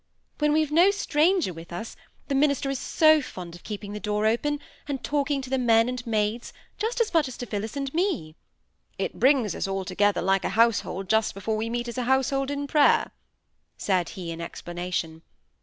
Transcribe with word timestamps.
"When 0.39 0.51
we've 0.51 0.71
no 0.71 0.89
stranger 0.89 1.53
with 1.53 1.71
us, 1.71 1.95
the 2.27 2.33
minister 2.33 2.71
is 2.71 2.79
so 2.79 3.21
fond 3.21 3.53
of 3.53 3.61
keeping 3.61 3.93
the 3.93 3.99
door 3.99 4.25
open, 4.25 4.59
and 4.87 5.03
talking 5.03 5.43
to 5.43 5.49
the 5.51 5.59
men 5.59 5.87
and 5.87 6.07
maids, 6.07 6.53
just 6.79 6.99
as 6.99 7.13
much 7.13 7.27
as 7.27 7.37
to 7.37 7.45
Phillis 7.45 7.77
and 7.77 7.93
me. 7.93 8.35
"It 8.97 9.19
brings 9.19 9.53
us 9.53 9.67
all 9.67 9.85
together 9.85 10.19
like 10.23 10.43
a 10.43 10.49
household 10.57 11.07
just 11.07 11.35
before 11.35 11.55
we 11.55 11.69
meet 11.69 11.87
as 11.87 11.99
a 11.99 12.05
household 12.09 12.49
in 12.49 12.65
prayer," 12.65 13.11
said 13.77 14.09
he, 14.17 14.31
in 14.31 14.41
explanation. 14.41 15.21